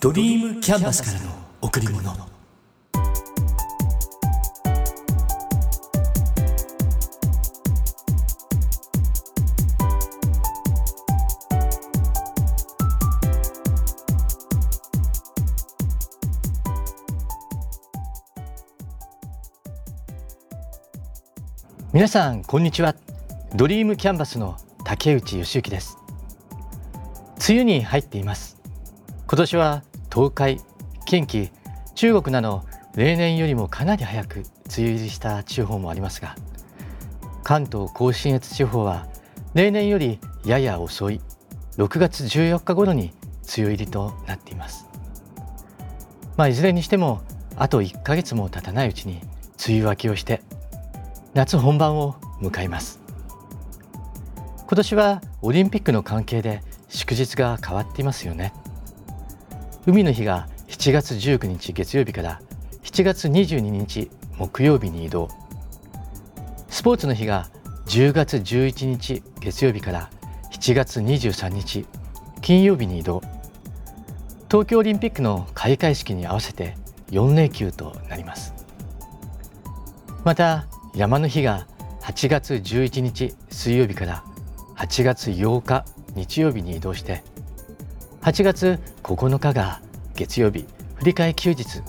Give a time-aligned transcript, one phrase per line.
[0.00, 2.10] ドリームキャンバスからの贈り物。
[21.92, 22.94] 皆さんこんにちは。
[23.54, 25.98] ドリームキャンバスの竹内義之です。
[27.46, 28.56] 梅雨に入っています。
[29.26, 30.60] 今年は東海
[31.06, 31.50] 近畿
[31.94, 34.44] 中国など例年よりもかなり早く梅
[34.78, 36.34] 雨入りした地方もありますが
[37.44, 39.06] 関東甲信越地方は
[39.54, 41.20] 例年よりやや遅い
[41.76, 43.12] 6月14日頃に
[43.56, 44.86] 梅雨入りとなっています。
[46.36, 47.22] まあいずれにしても
[47.56, 49.20] あと1ヶ月も経たないうちに
[49.66, 50.42] 梅雨明けをして
[51.34, 53.00] 夏本番を迎えます。
[54.66, 58.52] 今年はオリンピックの関係で祝日が変わっていますよね。
[59.86, 62.42] 海の日が7月19日月曜日から
[62.82, 65.28] 7月22日木曜日に移動。
[66.68, 67.48] スポーツの日が
[67.86, 70.10] 10月11日月曜日から
[70.52, 71.86] 7月23日
[72.42, 73.22] 金曜日に移動。
[74.50, 76.76] 東京オリンピックの開会式に合わせて
[77.10, 78.52] 4連休となります。
[80.24, 81.66] また山の日が
[82.02, 84.24] 8月11日水曜日から
[84.76, 87.24] 8月8日日曜日に移動して
[88.22, 89.80] 8月9日が
[90.14, 91.82] 月曜日振り替え休日。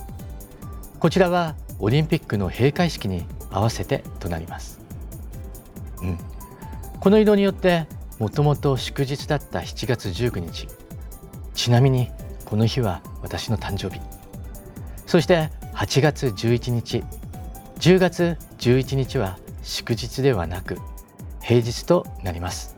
[0.99, 4.79] こちらはオリンピックの閉会式に合わせてとなります、
[6.01, 6.17] うん、
[6.99, 7.87] この移動によって
[8.19, 10.67] もともと祝日だった7月19日。
[11.53, 12.09] ちなみに
[12.45, 13.99] この日は私の誕生日。
[15.07, 17.03] そして8月11日。
[17.79, 20.77] 10月11日は祝日ではなく
[21.41, 22.77] 平日となります。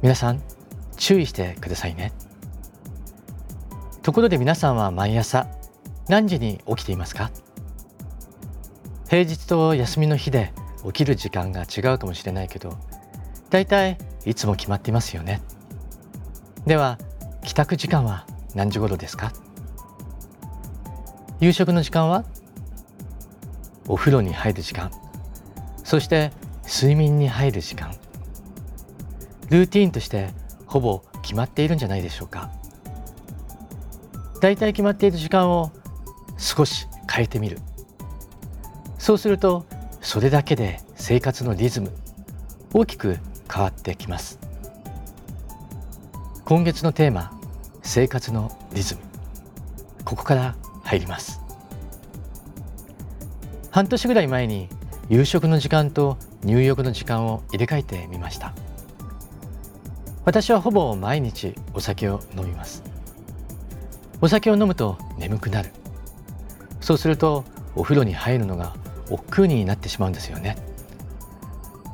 [0.00, 0.40] 皆さん
[0.96, 2.12] 注意してくださいね。
[4.02, 5.46] ところで皆さんは毎朝
[6.08, 7.30] 何時に起きていますか？
[9.08, 10.54] 平日と休みの日で
[10.86, 12.78] 起きる時間が違うかもしれないけど
[13.50, 15.42] だいいいつも決まっていますよね。
[16.66, 16.98] では
[17.44, 19.32] 帰宅時間は何時頃ですか？
[21.40, 22.24] 夕食の時間は？
[23.86, 24.90] お風呂に入る時間。
[25.84, 26.32] そして
[26.64, 27.94] 睡眠に入る時間。
[29.50, 30.30] ルーティンとして
[30.66, 32.50] ほぼ決まっているんじゃないでしょうか。
[34.40, 35.70] だいたい決まっている時間を
[36.38, 37.58] 少し変えてみる。
[38.98, 39.66] そうすると
[40.00, 41.90] それだけで生活のリズム
[42.72, 43.18] 大きく
[43.52, 44.38] 変わってきます。
[46.44, 47.38] 今月のテーマ
[47.82, 49.00] 生活のリズム。
[50.04, 51.40] ここから入ります。
[53.70, 54.68] 半年ぐらい前に
[55.08, 58.54] 夕食の時間と入浴の時間を入れ替えてみました。
[60.24, 62.89] 私はほぼ毎日お酒を飲みます。
[64.22, 65.70] お酒を飲むと眠くなる。
[66.80, 67.44] そうすると
[67.74, 68.74] お風呂に入るのが
[69.10, 70.56] 億劫になってしまうんですよね。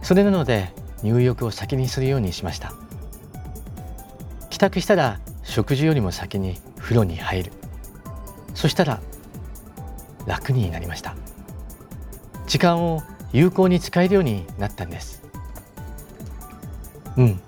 [0.02, 0.72] それなので
[1.02, 2.72] 入浴を先にするようにしました。
[4.50, 7.52] 帰宅したら食事よりも先に風呂に入る。
[8.54, 9.00] そしたら
[10.26, 11.14] 楽になりました。
[12.46, 15.22] 時間を有効に使えるようになったんです。
[17.16, 17.40] うん。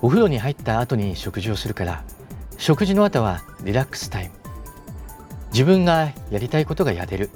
[0.00, 2.04] お風呂に入った後に食事をするから
[2.58, 4.34] 食事の後はリラックスタイム。
[5.52, 7.30] 自分がやりたいことがやれる。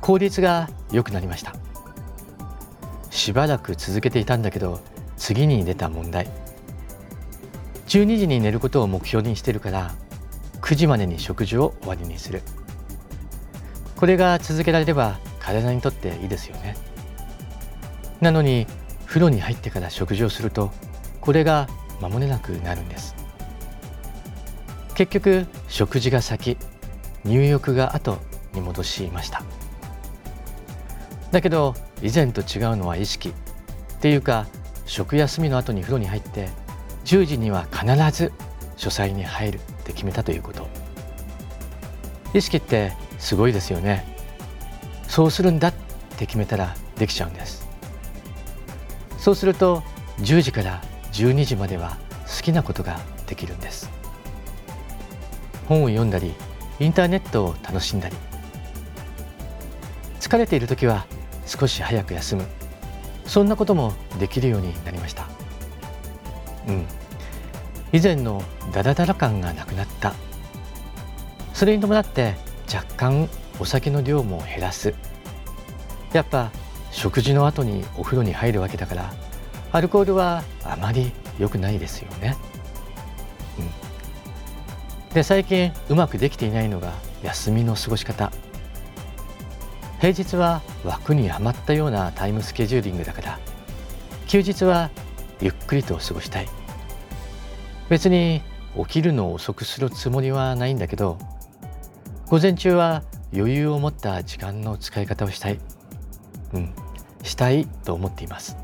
[0.00, 1.54] 効率が良くなりました。
[3.08, 4.80] しばらく続けていたんだけど
[5.16, 6.28] 次に出た問題。
[7.86, 9.94] 12時に寝ることを目標にしてるから
[10.60, 12.42] 9時までに食事を終わりにする。
[13.96, 16.76] これが続けられれば体にとっていいですよね。
[18.20, 18.66] なのに
[19.06, 20.72] 風呂に入ってから食事をすると
[21.20, 21.68] これが
[22.00, 23.19] 守れなくなるんです。
[24.94, 26.56] 結局食事が先
[27.24, 28.18] 入浴が後
[28.52, 29.42] に戻しました。
[31.30, 33.30] だけど以前と違うのは意識。
[33.30, 33.32] っ
[34.00, 34.46] ていうか
[34.86, 36.48] 食休みの後に風呂に入って
[37.04, 38.32] 10時には必ず
[38.76, 40.66] 書斎に入るって決めたということ。
[42.32, 44.16] 意識ってすごいですよね。
[45.06, 45.74] そうするんだっ
[46.16, 47.68] て決めたらできちゃうんです。
[49.18, 49.82] そうすると
[50.20, 50.82] 10時から
[51.12, 53.99] 12時までは好きなことができるんです。
[55.70, 56.34] 本を読んだり
[56.80, 58.16] インターネットを楽しんだり。
[60.18, 61.06] 疲れている時は
[61.46, 62.44] 少し早く休む。
[63.24, 65.28] そんなこともできるようになりました。
[66.66, 66.86] うん。
[67.92, 70.12] 以前のダラダラ感がなくなった。
[71.54, 72.34] それに伴って
[72.66, 73.28] 若干
[73.60, 74.92] お酒の量も減らす。
[76.12, 76.50] やっぱ
[76.90, 79.14] 食事の後にお風呂に入るわけだから
[79.70, 82.36] アルコールはあまり良くないですよね、
[85.14, 86.92] で最近うまくできていないのが
[87.22, 88.30] 休みの過ごし方。
[89.98, 93.38] 平日は枠にはまったようなタイムスケジューリングだから。
[94.28, 94.90] 休日は
[95.40, 96.48] ゆっくりと過ごしたい。
[97.88, 98.42] 別に
[98.76, 101.18] 起きるのを遅くするつもりはないんだけど
[102.28, 103.02] 午前中は
[103.34, 105.58] 余裕を持った時間の使い方をしたい。
[106.54, 106.72] うん
[107.22, 108.56] したいと思っています。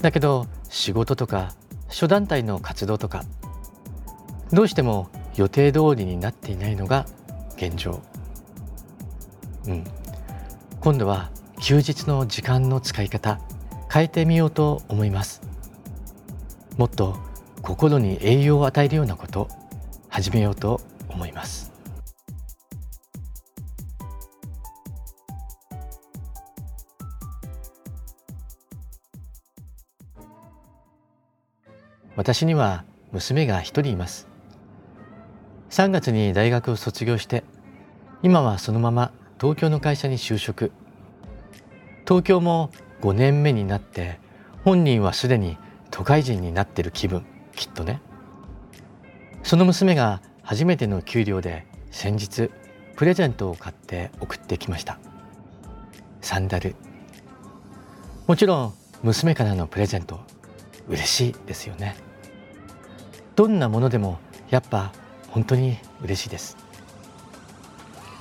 [0.00, 1.54] だけど仕事とか
[1.88, 3.24] 諸団体の活動とか
[4.52, 7.06] どうしても予定通りになっていないのが
[7.56, 8.02] 現状。
[9.66, 9.84] うん。
[10.80, 11.30] 今度は
[11.60, 13.40] 休日の時間の使い方
[13.92, 15.42] 変えてみようと思います。
[16.76, 17.16] もっと
[17.62, 19.48] 心に栄養を与えるようなこと
[20.08, 21.70] 始めようと思います。
[32.16, 34.29] 私には娘が一人います。
[35.70, 37.44] 3月に大学を卒業して
[38.22, 40.72] 今はそのまま東京の会社に就職。
[42.06, 42.70] 東京も
[43.02, 44.18] 5年目になって
[44.64, 45.56] 本人はすでに
[45.90, 47.24] 都会人になってる気分。
[47.54, 48.02] きっとね。
[49.44, 52.50] その娘が初めての給料で先日
[52.96, 54.98] プレゼントを買って送ってきました。
[56.20, 56.74] サンダル。
[58.26, 60.20] もちろん娘からのプレゼント。
[60.88, 61.96] 嬉しいですよね。
[63.36, 64.18] どんなものでも
[64.50, 64.92] やっぱ
[65.30, 66.56] 本当に嬉しいです。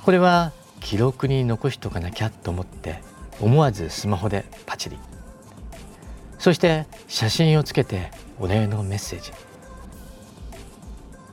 [0.04, 3.02] これは記録に残しとかなきゃと思って
[3.42, 4.98] 思わずスマホでパチリ。
[6.38, 9.32] そして写真をつけてお礼のメッセージ。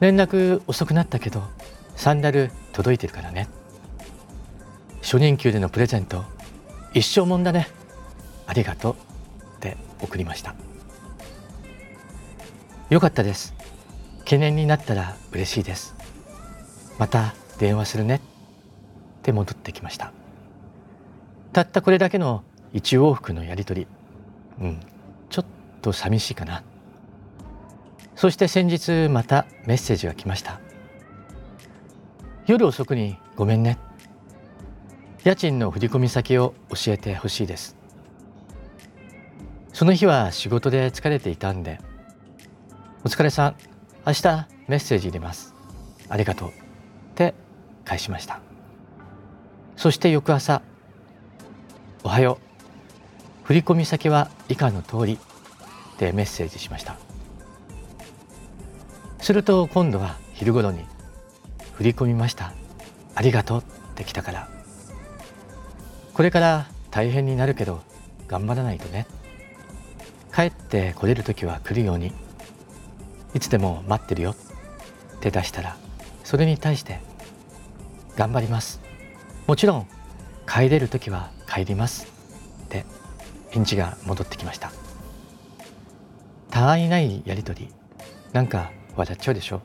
[0.01, 1.43] 連絡遅くなったけど
[1.95, 3.49] サンダル届いてるからね。
[5.03, 6.25] 初任給でのプレゼント
[6.93, 7.69] 一生もんだね。
[8.47, 8.95] ありがとう。
[9.57, 10.55] って送りました。
[12.91, 13.56] よかったです。
[14.27, 15.95] 懸念になったら嬉しいです
[16.99, 18.21] また電話するねっ
[19.23, 20.13] て戻ってきました
[21.53, 22.43] たったこれだけの
[22.73, 23.87] 一往復のやり取り
[24.61, 24.81] うん
[25.31, 25.47] ちょっ
[25.81, 26.65] と寂しいかな
[28.17, 30.61] そして先日またメッセージが来ました
[32.49, 33.79] 夜遅くにごめんね
[35.23, 37.77] 家賃の振込先を教えてほしいです
[39.73, 41.79] その日は仕事で疲れていたんで
[43.05, 43.76] お疲れさん
[44.07, 45.53] 明日メッセージ入れます。
[46.09, 46.49] ありがとう。
[46.51, 46.53] っ
[47.17, 47.35] て
[47.85, 48.41] 返しました。
[49.77, 50.63] そして翌朝
[52.05, 53.47] おはよう。
[53.47, 55.19] 振込先は以下の通りっ
[55.99, 56.97] てメッセージしました。
[59.21, 60.85] すると今度は昼頃に
[61.73, 62.53] 振り込みました。
[63.17, 63.61] ありがとう。
[63.61, 63.63] っ
[63.97, 64.49] て来たから。
[66.15, 67.81] これから大変になるけど
[68.29, 69.09] 頑張らないとね。
[70.33, 72.13] 帰って来れる時は来るように。
[73.37, 75.77] いつでも待ってるよって出したら
[76.25, 77.01] それに対して
[78.17, 78.81] 頑張ります。
[79.47, 79.87] もちろん
[80.49, 82.07] 帰れる時は帰ります
[82.65, 82.87] って
[83.51, 84.73] 返事が戻ってきました。
[86.51, 87.69] たわいないやりとり
[88.33, 89.61] なんか笑っちゃうでしょ。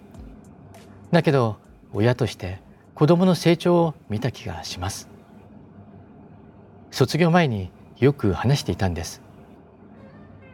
[1.11, 1.55] だけど
[1.93, 2.59] 親として
[2.93, 5.07] 子供の成長を見た気がします。
[6.91, 9.21] 卒業前によく話していたんです。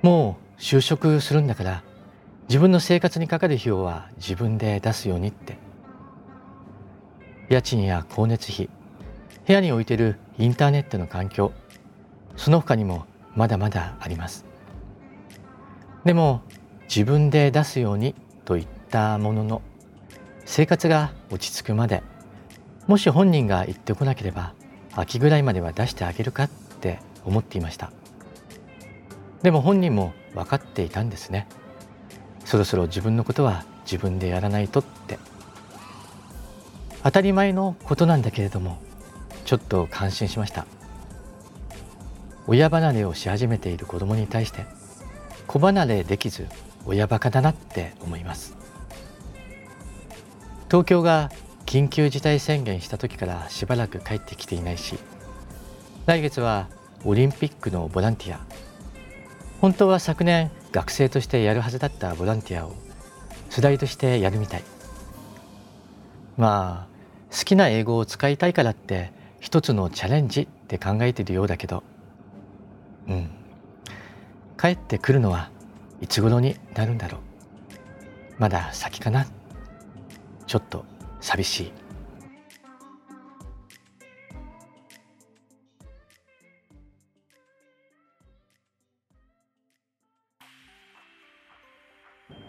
[0.04, 1.84] もう就職するんだから
[2.48, 5.58] 自分の生活にかかる費用は自分で出すようにって。
[7.50, 8.70] 家賃や光熱費
[9.46, 11.54] 部屋に置いてるインターネットの環境
[12.36, 14.46] その他にもまだまだあります。
[16.06, 16.42] でも
[16.84, 19.62] 自分で出すようにといったものの
[20.46, 22.02] 生活が落ち着くまで
[22.88, 24.54] もし本人が言ってこなければ
[24.94, 26.50] 秋ぐらいまでは出してあげるかっ
[26.80, 27.92] て思っていました。
[29.42, 31.48] でも本人も分かっていたんですね。
[32.48, 35.20] そろそろ自分のことは自分でやらないとって。
[37.04, 38.80] 当たり前のことなんだけれども
[39.44, 40.66] ちょっと感心しました。
[42.48, 44.66] 親離れをし始めている子供に対して
[45.46, 46.48] 子離れできず
[46.86, 48.56] 親バカだなって思います。
[50.68, 51.30] 東京が
[51.66, 54.98] 緊急事態宣言した時からしばらく帰ってきていないし
[56.06, 56.70] 来月は
[57.04, 58.40] オリンピックのボランティア。
[59.60, 62.76] 本当は昨年学生としてやるはずだったボランティアを
[63.50, 64.64] 世代としてやるみたい。
[66.38, 71.84] まあ好きな英語を使いたいからって一つのチャレンジって考えてるようだけど。
[73.08, 73.30] うん。
[74.60, 75.50] 帰ってくるのは
[76.02, 77.22] いつ頃になるんだろう。
[78.38, 79.28] まだ先かな。
[80.46, 80.86] ちょっと
[81.22, 81.72] 寂しい。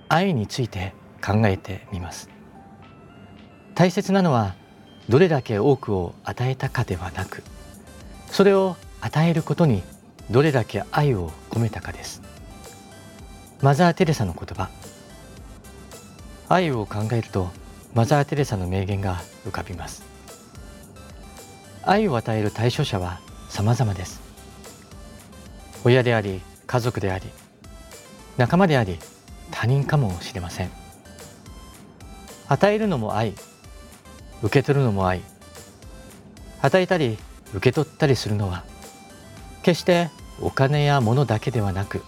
[0.08, 2.28] 愛について考えてみます。
[3.74, 4.54] 大切なのは
[5.08, 7.42] どれだけ多くを与えたかではなく
[8.26, 9.82] それを与えることに
[10.30, 12.20] どれだけ愛を込めたかです。
[13.62, 14.68] マザー・テレサの言葉。
[16.48, 17.50] 愛を考えると
[17.94, 20.02] マザー・テレサの名言が浮かびます。
[21.82, 24.20] 愛を与える対象者は様々です。
[25.84, 27.26] 親であり家族であり
[28.36, 28.98] 仲間であり
[29.60, 30.70] 他人かもしれません。
[32.46, 33.34] 与えるのも愛
[34.40, 35.20] 受け取るのも愛。
[36.62, 37.18] 与えたり
[37.54, 38.62] 受け取ったりするのは
[39.64, 40.10] 決して
[40.40, 42.04] お金や物だけではなく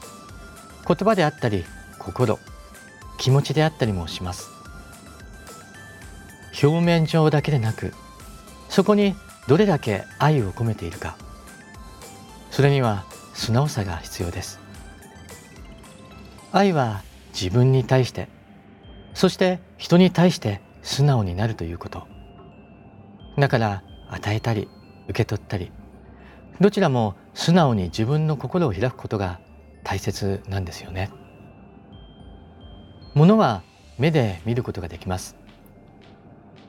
[0.86, 1.64] 言葉であったり
[1.98, 2.38] 心
[3.18, 4.48] 気持ちであったりもします。
[6.62, 7.94] 表面上だけでなく
[8.68, 9.16] そこに
[9.48, 11.16] どれだけ愛を込めているか。
[12.52, 14.60] それには素直さが必要です。
[16.52, 17.02] 愛は
[17.32, 18.28] 自分に対して
[19.14, 22.06] そして人に対して素直になるということ。
[23.38, 24.68] だから与えたり
[25.08, 25.70] 受け取ったり
[26.60, 29.40] どちらも素直に自分の心を開くことが
[29.82, 31.10] 大切なんですよね。
[33.14, 33.62] 物は
[33.98, 35.36] 目で見ることができます。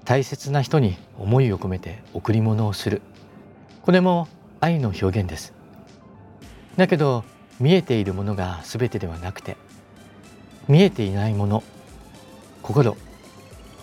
[0.05, 3.01] 大切な人に思いを込めて贈り物をする。
[3.81, 4.27] これも
[4.59, 5.53] 愛の表現です。
[6.77, 7.23] だけど
[7.59, 9.57] 見えているものが全てではなくて
[10.71, 11.63] 見えていないもの
[12.61, 12.95] 心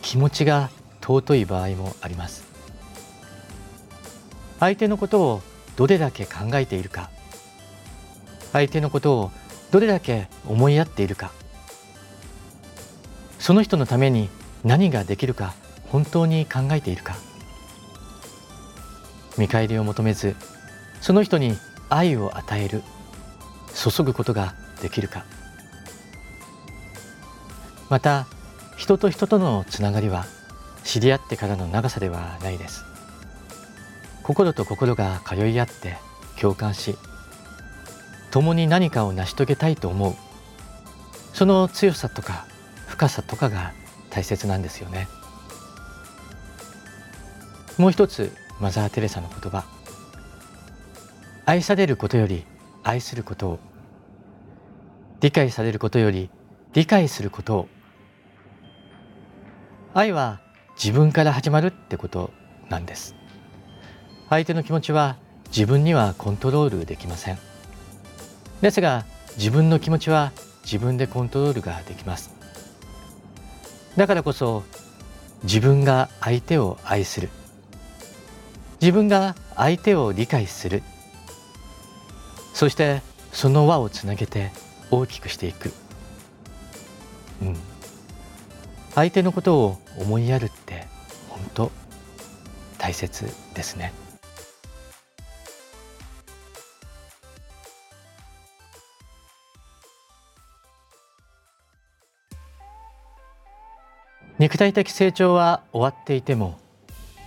[0.00, 0.70] 気持ちが
[1.02, 2.46] 尊い場合もあります。
[4.58, 5.42] 相手のことを
[5.76, 7.10] どれだけ考えているか
[8.54, 9.30] 相手のことを
[9.70, 11.30] どれだけ思いやっているか
[13.38, 14.30] その人のために
[14.64, 15.54] 何ができるか
[15.88, 17.16] 本当に考えているか
[19.36, 20.36] 見返りを求めず
[21.02, 21.58] その人に
[21.90, 22.82] 愛を与える
[23.74, 25.37] 注ぐことができるか。
[27.88, 28.26] また
[28.76, 30.26] 人と人とのつながりは
[30.84, 32.84] 知り合ってからの長さではないです。
[34.22, 35.96] 心と心が通い合って
[36.38, 36.96] 共感し
[38.30, 40.14] 共に何かを成し遂げたいと思う。
[41.32, 42.46] その強さとか
[42.86, 43.72] 深さとかが
[44.10, 45.08] 大切なんですよね。
[47.78, 49.64] もう一つマザー・テレサの言葉。
[51.46, 52.44] 愛されることより
[52.82, 53.58] 愛することを。
[55.20, 56.30] 理解されることより
[56.74, 57.68] 理解することを。
[59.98, 60.38] 愛は
[60.76, 62.30] 自分から始まるってこと
[62.68, 63.16] なんです。
[64.30, 65.16] 相手の気持ちは
[65.48, 67.38] 自分にはコントロールできません。
[68.60, 69.04] ですが
[69.36, 70.30] 自分の気持ちは
[70.62, 72.32] 自分でコントロールができます。
[73.96, 74.62] だからこそ
[75.42, 77.28] 自分が相手を愛する。
[78.80, 80.84] 自分が相手を理解する。
[82.54, 83.02] そして
[83.32, 84.52] その輪をつなげて
[84.92, 85.72] 大きくしていく、
[87.42, 87.56] うん、
[88.98, 90.88] 相手のことを思いやるって
[91.28, 91.70] 本当
[92.78, 93.92] 大切ですね。
[104.40, 106.58] 肉体的成長は終わっていても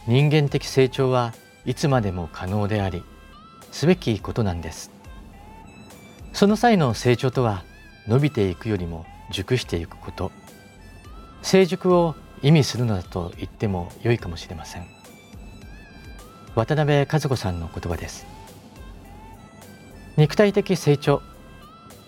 [0.08, 1.34] 人間的成長は
[1.66, 3.02] いつまでも可能であり
[3.72, 4.92] すべきことなんです
[6.32, 7.64] その際の成長とは
[8.08, 10.32] 伸びていくよりも熟していくこと
[11.42, 14.86] 成熟を意味するのだと言っても良いかもしれません。
[16.56, 18.26] 渡辺和子さんの言葉です。
[20.18, 21.22] 肉体的成長。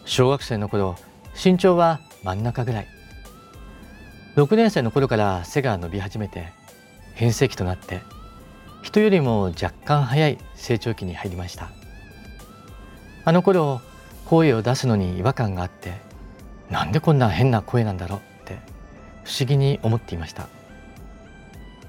[0.05, 0.97] 小学生の頃
[1.41, 2.87] 身長は真ん中ぐらい。
[4.35, 6.51] 6年生の頃から背が伸び始めて
[7.13, 8.01] 変声期となって
[8.81, 11.69] 人よりも若干早い成長期に入りました。
[13.25, 13.81] あの頃
[14.25, 15.93] 声を出すのに違和感があって
[16.69, 18.21] なんでこんな変な声なんだろう。
[19.23, 20.47] 不思議に思っていました。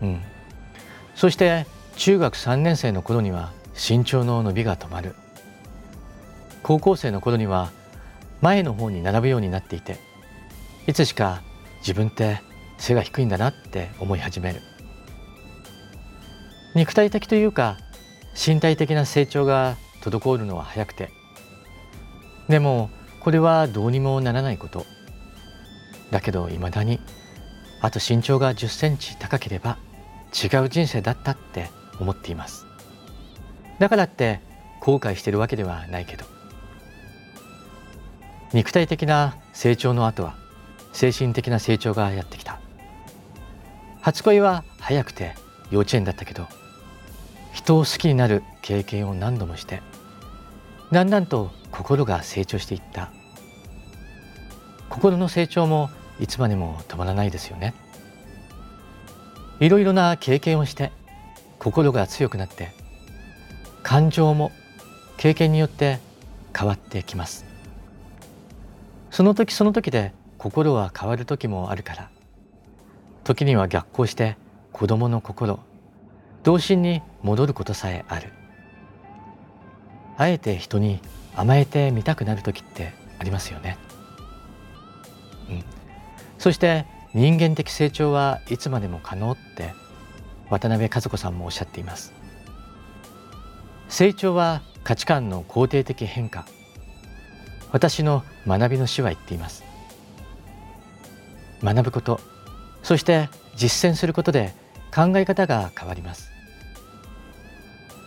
[0.02, 0.20] うん。
[1.14, 5.14] そして中学3年生の頃には身長の伸びが止まる。
[6.62, 7.70] 高校生の頃には
[8.40, 9.98] 前の方に並ぶようになっていて
[10.86, 11.42] いつしか
[11.80, 12.40] 自分って
[12.78, 14.60] 背が低いんだなって思い始める。
[16.74, 17.78] 肉体的というか
[18.34, 21.10] 身体的な成長が滞るのは早くて。
[22.48, 24.84] でもこれはどうにもならないこと。
[26.10, 27.00] だけどいまだに
[27.84, 29.76] あと身長が1 0センチ高ければ
[30.32, 31.68] 違う人生だったって
[32.00, 32.64] 思っています。
[33.78, 34.40] だからって
[34.80, 36.24] 後悔してるわけではないけど。
[38.54, 40.34] 肉体的な成長の後は
[40.94, 42.58] 精神的な成長がやってきた。
[44.00, 45.34] 初恋は早くて
[45.70, 46.46] 幼稚園だったけど
[47.52, 49.82] 人を好きになる経験を何度もして
[50.90, 53.10] だんだんと心が成長していった。
[54.88, 55.90] 心の成長も
[56.20, 57.74] いつまでも止まらないですよね。
[59.60, 60.92] いろいろな経験をして
[61.58, 62.72] 心が強くなって
[63.82, 64.52] 感情も
[65.16, 66.00] 経験によって
[66.56, 67.44] 変わってきます。
[69.10, 72.10] その時その時で心は変わる時もあるから
[73.22, 74.36] 時には逆行して
[74.72, 75.60] 子供の心
[76.42, 78.32] 童心に戻ることさえある。
[80.16, 81.00] あえて人に
[81.34, 83.76] 甘えてみたくなる時ってありますよね、
[85.50, 85.64] うん、
[86.44, 86.84] そして
[87.14, 89.72] 人間的成長はいつまでも可能って
[90.50, 92.12] 渡辺和子さんもおっしゃっています。
[93.88, 96.44] 成長は価値観の肯定的変化
[97.72, 99.64] 私の学びの師は言っています。
[101.62, 102.20] 学ぶこと
[102.82, 104.52] そして実践することで
[104.94, 106.30] 考え方が変わります。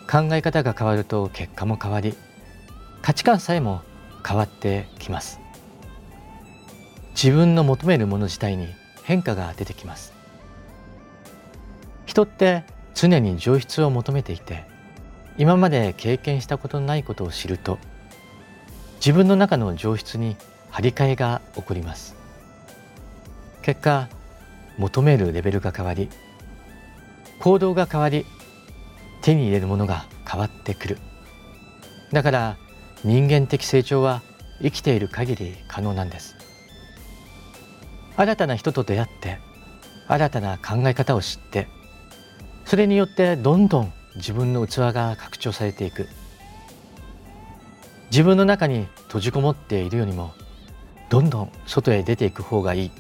[0.08, 2.13] 考え方が変わると結果も変わり
[3.01, 3.82] 価値観さえも
[4.24, 5.39] 変わってきます。
[7.21, 8.67] 自分の求めるもの自体に
[9.01, 10.13] 変化が出てきます。
[12.05, 14.65] 人って常に上質を求めていて
[15.39, 17.79] 今まで経験したことのないことを知ると
[18.97, 20.38] 自分の中の上質に
[20.69, 22.15] 張り替えが起こります。
[23.63, 24.09] 結果
[24.77, 26.09] 求めるレベルが変わり
[27.39, 28.27] 行動が変わり
[29.24, 31.00] 手に入れるものが変わってくる。
[32.12, 32.57] だから
[33.03, 34.21] 人間的成長は
[34.62, 36.37] 生きている限り可能なんです。
[38.17, 39.39] 新たな人と出会って
[40.07, 41.67] 新たな考え方を知って
[42.65, 46.07] それによってどんどん自分の器が拡張されていく。
[48.09, 50.33] 自分の中に閉じこもっているよりも
[51.09, 52.91] どんどん外へ出ていく方がいい。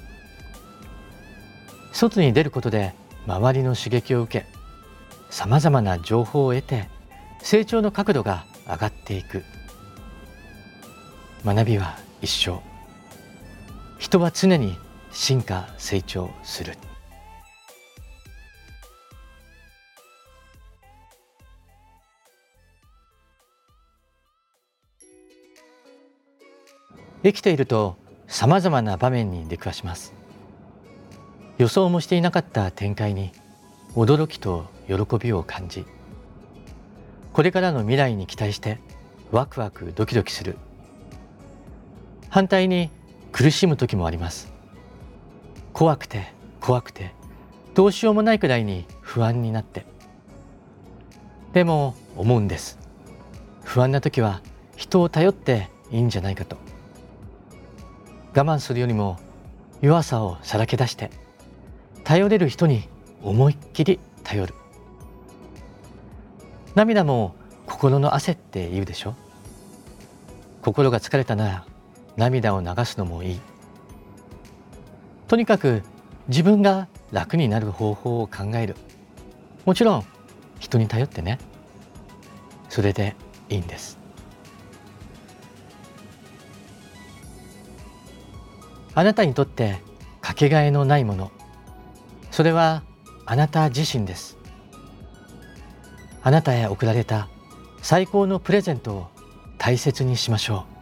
[1.91, 2.93] 外に出ることで
[3.25, 4.45] 周りの刺激を受け
[5.29, 6.87] さまざまな情報を得て
[7.41, 9.43] 成長の角度が上がっていく。
[11.43, 12.59] 学びは一生
[13.97, 14.77] 人は常に
[15.17, 16.77] 進化成長する。
[27.23, 30.13] 生きているとさまざまな場面に出くわします。
[31.57, 33.31] 予想もしていなかった展開に
[33.95, 35.85] 驚きと喜びを感じ
[37.33, 38.77] これからの未来に期待して
[39.31, 40.57] ワクワクドキドキする。
[42.29, 42.91] 反対に
[43.31, 44.56] 苦しむ時もあります。
[45.77, 47.13] 怖くて怖くて
[47.75, 49.85] どうしようもないくらいに不安になって。
[51.53, 52.79] でも思うんです。
[53.63, 54.41] 不安な時は
[54.75, 56.57] 人を頼っていいんじゃないかと。
[58.35, 59.19] 我慢するよりも
[59.79, 61.11] 弱さをさらけ出して
[62.03, 62.89] 頼れる人に
[63.21, 64.55] 思いっきり頼る。
[66.73, 67.35] 涙も
[67.67, 69.13] 心の汗って言うでしょ？
[70.63, 71.65] 心が疲れたなら
[72.15, 73.41] 涙を流すのもいい。
[75.27, 75.83] とにかく
[76.29, 78.75] 自分が楽になる方法を考える。
[79.65, 80.05] もちろん
[80.59, 81.37] 人に頼ってね。
[82.69, 83.15] それで
[83.49, 83.97] いいんです。
[88.93, 89.79] あなたにとって
[90.21, 91.31] かけがえのないもの。
[92.31, 92.83] それは
[93.25, 94.37] あなた自身です。
[96.23, 97.29] あなたへ贈られた
[97.81, 99.07] 最高のプレゼントを
[99.57, 100.76] 大切にしましょう。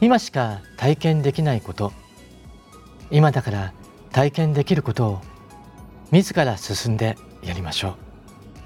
[0.00, 1.92] 今しか体験できないこと。
[3.10, 3.74] 今だから
[4.12, 5.20] 体験できることを
[6.10, 7.96] 自ら進んでやりましょ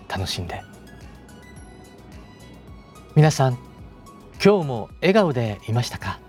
[0.08, 0.10] う。
[0.10, 0.62] 楽しんで。
[3.16, 3.58] 皆さん
[4.44, 6.20] 今日も笑顔でいましたか？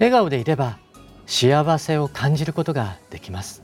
[0.00, 0.78] 笑顔でいれば
[1.26, 3.62] 幸せを感じることができます。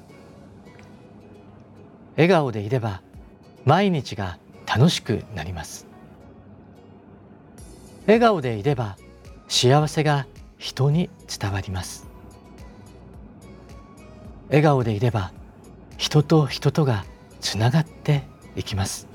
[2.17, 3.03] 笑顔でいれば
[3.65, 5.87] 毎日が楽しくなります。
[8.07, 8.97] 笑顔でいれば
[9.49, 10.27] 幸せが
[10.59, 12.07] 人に伝わります。
[14.49, 15.33] 笑顔でいれば
[15.97, 17.05] 人と人とが
[17.41, 18.25] つながって
[18.57, 19.09] いきます。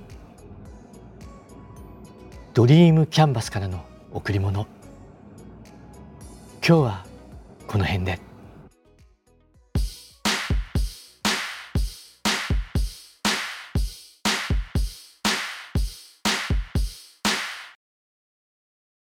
[2.53, 4.67] ドリームキャンバスからの贈り物。
[6.65, 7.05] 今日は
[7.67, 8.32] この辺で。